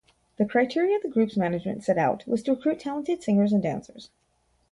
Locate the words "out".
1.99-2.25